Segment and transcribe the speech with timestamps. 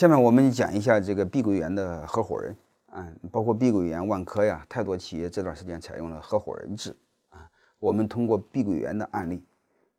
[0.00, 2.56] 下面我们讲一下这个碧桂园的合伙人，
[2.86, 6.96] 啊，包括碧桂园、万科呀，太多企业这段时间采用了合伙人制，
[7.28, 7.46] 啊，
[7.78, 9.44] 我们通过碧桂园的案例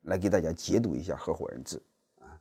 [0.06, 1.80] 来给大家解读一下合伙人制，
[2.20, 2.34] 啊，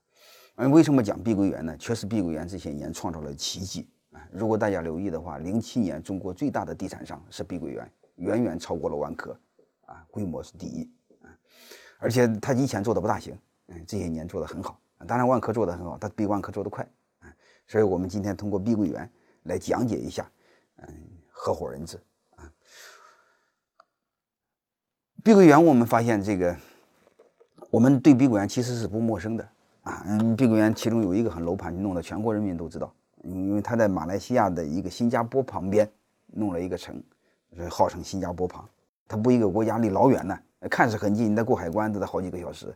[0.55, 1.77] 嗯，为什么讲碧桂园呢？
[1.77, 9.39] 确实，碧桂园这些年创造了奇迹，啊，如果大家留意的话，零七年中国最大的地产商是碧桂园，远远超过了万科，
[9.85, 10.91] 啊，规模是第一，
[11.21, 11.29] 啊，
[11.99, 16.89] 而且他以前做的不大行，嗯，这些年做的很好，当然万科做的很好，他比万科做得快。
[17.71, 19.09] 所以，我们今天通过碧桂园
[19.45, 20.29] 来讲解一下，
[20.79, 20.89] 嗯，
[21.31, 21.97] 合伙人制
[22.35, 22.43] 啊。
[25.23, 26.57] 碧桂园，我们发现这个，
[27.71, 29.49] 我们对碧桂园其实是不陌生的
[29.83, 30.03] 啊。
[30.05, 35.89] 嗯，碧桂园其中有一个很楼盘，弄得全国人民都知道，因为它在马来西亚的一个新加坡旁边
[36.27, 37.01] 弄了一个城，
[37.71, 38.69] 号称新加坡旁。
[39.07, 40.37] 它不一个国家离老远呢，
[40.69, 42.75] 看似很近，你得过海关都得好几个小时。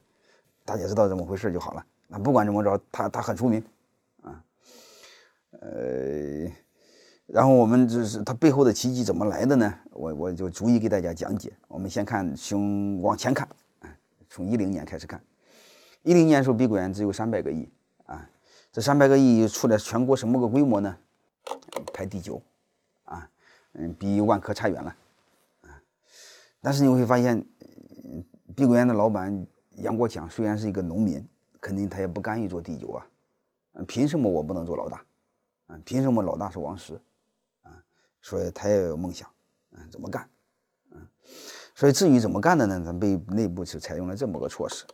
[0.65, 1.85] 大家知道怎么回事就好了。
[2.07, 3.61] 那不管怎么着，它它很出名。
[5.61, 6.51] 呃，
[7.27, 9.75] 然后我们就是它背后的奇迹怎么来的呢？
[9.93, 11.53] 我我就逐一给大家讲解。
[11.69, 13.49] 我们先看，从往前看，
[13.81, 13.89] 啊，
[14.29, 15.23] 从一零年开始看。
[16.03, 17.69] 一零年时候，碧桂园只有三百个亿
[18.05, 18.29] 啊，
[18.71, 20.97] 这三百个亿出来全国什么个规模呢？
[21.93, 22.43] 排第九，
[23.05, 23.29] 啊，
[23.73, 24.95] 嗯，比万科差远了，
[25.63, 25.81] 啊。
[26.61, 27.47] 但是你会发现，
[28.55, 29.47] 碧桂园的老板
[29.77, 31.27] 杨国强虽然是一个农民，
[31.61, 33.07] 肯定他也不甘于做第九啊，
[33.87, 35.03] 凭什么我不能做老大？
[35.67, 37.01] 啊，凭什么老大是王石？
[37.63, 37.83] 啊，
[38.21, 39.29] 所以他也有梦想，
[39.71, 40.29] 嗯，怎么干？
[40.91, 41.09] 嗯，
[41.75, 42.83] 所以至于怎么干的呢？
[42.85, 44.85] 咱被内部是采用了这么个措施。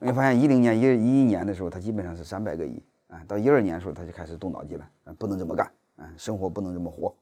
[0.00, 7.16] 你发现一零年、一一一年的时候，他基本上是三百个亿啊，到一二年的时候，他就开始动脑筋了，啊，不能这么干，啊，生活不能这么活，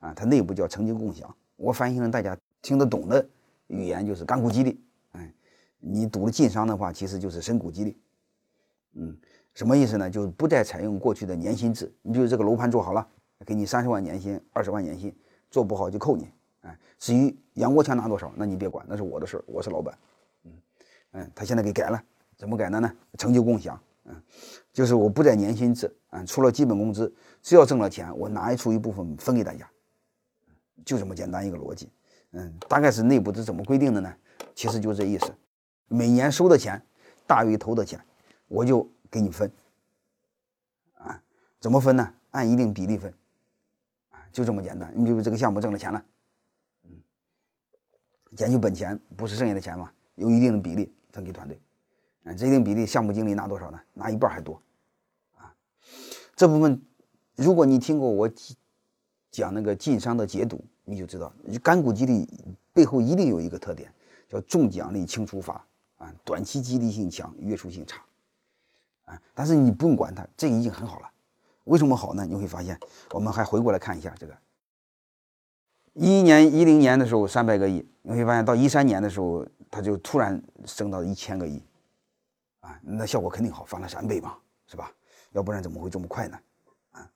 [0.00, 3.28] 啊，他内部叫曾经共享，我翻译成大家听得懂的
[3.68, 4.82] 语言就是干股激励，
[5.12, 5.32] 哎，
[5.78, 8.00] 你赌了晋商的话，其实就是深股激励，
[8.94, 9.16] 嗯。
[9.54, 10.08] 什么意思呢？
[10.08, 11.92] 就是不再采用过去的年薪制。
[12.02, 13.06] 你比如这个楼盘做好了，
[13.44, 15.14] 给你三十万年薪、二十万年薪，
[15.50, 16.30] 做不好就扣你。
[16.62, 19.98] 哎，至于杨国强拿多少，那你别管，那是我的事儿，我是老板。
[20.44, 20.52] 嗯
[21.12, 22.00] 嗯，他现在给改了，
[22.36, 22.90] 怎么改的呢？
[23.18, 23.78] 成就共享。
[24.04, 24.14] 嗯，
[24.72, 25.94] 就是我不在年薪制。
[26.10, 27.12] 嗯，除了基本工资，
[27.42, 29.68] 只要挣了钱，我拿出一部分分给大家。
[30.84, 31.90] 就这么简单一个逻辑。
[32.32, 34.14] 嗯，大概是内部是怎么规定的呢？
[34.54, 35.34] 其实就这意思，
[35.88, 36.80] 每年收的钱
[37.26, 38.00] 大于投的钱，
[38.46, 38.88] 我就。
[39.10, 39.50] 给你分，
[40.94, 41.20] 啊，
[41.58, 42.14] 怎么分呢？
[42.30, 43.12] 按一定比例分，
[44.10, 44.92] 啊，就这么简单。
[44.96, 46.04] 你比如这个项目挣了钱了，
[46.84, 46.90] 嗯，
[48.36, 49.92] 减去本钱，不是剩下的钱嘛？
[50.14, 51.60] 有一定的比例分给团队，
[52.24, 53.80] 啊，这一定比例，项目经理拿多少呢？
[53.94, 54.62] 拿一半还多，
[55.36, 55.52] 啊，
[56.36, 56.80] 这部分，
[57.34, 58.30] 如果你听过我
[59.32, 62.28] 讲那个晋商的解读，你就知道，干股激励
[62.72, 63.92] 背后一定有一个特点，
[64.28, 65.66] 叫重奖励轻处罚，
[65.96, 68.04] 啊，短期激励性强，约束性差。
[69.34, 71.10] 但是你不用管它，这已经很好了。
[71.64, 72.26] 为什么好呢？
[72.26, 72.78] 你会发现，
[73.12, 74.36] 我们还回过来看一下这个，
[75.92, 81.62] 一一年、一零年的时候三百个亿，你会发现到一三年的时候，它就突然升到一千个亿，
[82.60, 84.90] 啊，那效果肯定好，翻了三倍嘛，是吧？
[85.32, 86.38] 要不然怎么会这么快呢？
[86.92, 87.08] 啊，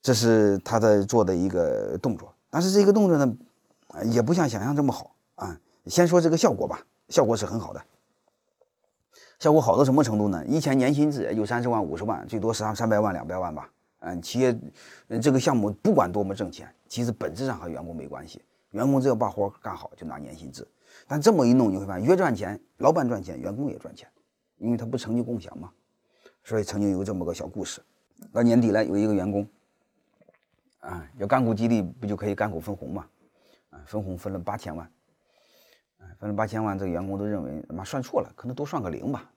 [0.00, 3.36] 这是他的做的一个动作，但是这个动作呢，
[4.04, 5.58] 也不像想象这么好啊。
[5.86, 7.84] 先说这个效果吧，效果是很好的。
[9.42, 10.40] 效果好到什么程度呢？
[10.46, 13.68] 以前年薪制也就三十万、五十万，最多三三百万、两百万吧。
[13.98, 14.56] 嗯，企业
[15.20, 18.40] 这个项目不管多么挣钱，其实本质上和员工没关系。
[18.70, 20.64] 员工只要把活干好，就拿年薪制。
[21.08, 24.08] 但这么一弄，你会发现越赚钱，老板赚钱，员工也赚钱，
[24.58, 25.72] 因为他不成就共享嘛。
[26.44, 27.82] 所以曾经有这么个小故事：
[28.32, 29.44] 到年底了，有一个员工
[30.78, 33.04] 啊，要干股激励，不就可以干股分红嘛？
[33.70, 34.88] 啊，分红分了八千万。
[36.18, 39.28] 分了八千万，这个员工都认为妈算错了，可能多算个零吧。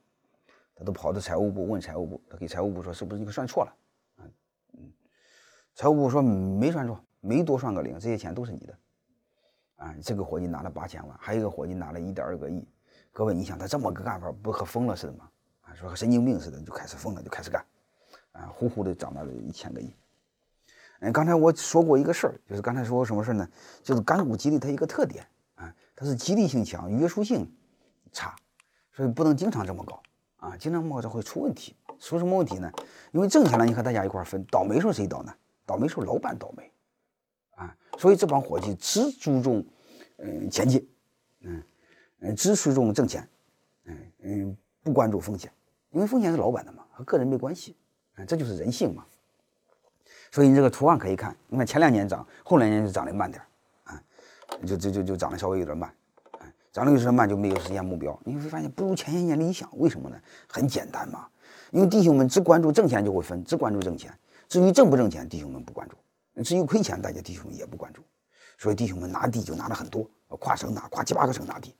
[0.75, 3.73] 他都跑到财务部问财务部，他给财务部说是不是你算错了？
[4.17, 4.31] 嗯
[4.73, 4.93] 嗯，
[5.73, 8.77] 财务部说没算错，没多算个零，这些钱都是你的。
[9.77, 12.67] 啊，这个伙计拿了八千万，还有一个伙计拿了一点二个亿。
[13.11, 15.29] 各位，你想他这么个干法，不和疯了似的吗？
[15.61, 17.65] 啊，说和神经病似的，就开始疯了，就开始干。
[18.33, 19.93] 啊，呼呼的涨到了一千个亿。
[20.99, 23.47] 嗯，刚才我说过一个事儿，就是刚才说什么事儿呢？
[23.81, 25.25] 就是干股激励它一个特点。
[25.95, 27.49] 它是激励性强，约束性
[28.11, 28.35] 差，
[28.91, 30.01] 所以不能经常这么搞
[30.37, 30.57] 啊！
[30.57, 31.75] 经常这么搞会出问题。
[31.97, 32.69] 出什么问题呢？
[33.13, 35.33] 因为挣钱了，你和大家一块分，倒霉时候谁倒呢？
[35.65, 36.69] 倒霉时候老板倒霉
[37.55, 37.75] 啊！
[37.97, 39.65] 所以这帮伙计只注重
[40.17, 40.85] 嗯前进，
[41.39, 41.63] 嗯
[42.19, 43.27] 嗯只注重挣钱，
[43.85, 45.49] 嗯嗯不关注风险，
[45.91, 47.77] 因为风险是老板的嘛，和个人没关系
[48.15, 49.05] 啊，这就是人性嘛。
[50.31, 53.47] 所以你这个图案可以看，你看前两年涨，后两年就涨得慢点儿。
[54.65, 55.93] 就就就就涨得稍微有点慢，
[56.39, 58.17] 哎，涨得有点慢就没有实现目标。
[58.23, 60.17] 你会发现不如前些年理想，为什么呢？
[60.47, 61.27] 很简单嘛，
[61.71, 64.13] 因为弟兄们只关注挣钱就会分，只关注挣钱。
[64.47, 65.95] 至于挣不挣钱，弟兄们不关注；
[66.43, 68.03] 至于亏钱，大家弟兄们也不关注。
[68.57, 70.07] 所以弟兄们拿地就拿了很多，
[70.39, 71.75] 跨省拿，跨七八个省拿地。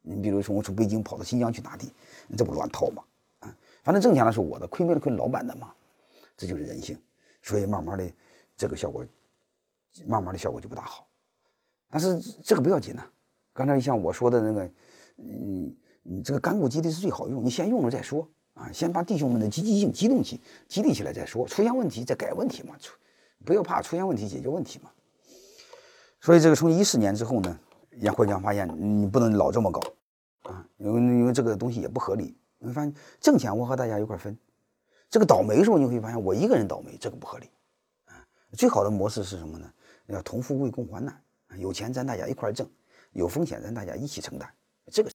[0.00, 1.92] 你比如说我从北京跑到新疆去拿地，
[2.36, 3.02] 这不乱套吗？
[3.40, 5.72] 啊，反正挣钱了是我的，亏没了亏老板的嘛。
[6.36, 6.96] 这就是人性。
[7.42, 8.10] 所以慢慢的，
[8.56, 9.04] 这个效果，
[10.06, 11.06] 慢慢的效果就不大好。
[11.94, 13.02] 但是这个不要紧呢。
[13.52, 14.64] 刚才像我说的那个，
[15.18, 21.46] 嗯，你这个干股激励是最好用，你先用了再说啊，先把弟兄们的积极性激动起，激励起来再说。
[21.46, 22.96] 出现问题再改问题嘛，出
[23.44, 24.90] 不要怕出现问题，解决问题嘛。
[26.20, 27.60] 所以这个从一四年之后呢，
[28.00, 29.80] 杨会长发现你不能老这么搞
[30.50, 32.36] 啊，因为因为这个东西也不合理。
[32.58, 34.36] 你会发现挣钱我和大家一块分，
[35.08, 37.48] 这个倒霉的时候你会发现我一个人倒霉，这个不合理
[38.06, 38.26] 啊。
[38.54, 39.70] 最好的模式是什么呢？
[40.08, 41.18] 要同富贵共患难，
[41.58, 42.68] 有钱咱大家一块挣，
[43.12, 44.48] 有风险咱大家一起承担，
[44.90, 45.02] 这个。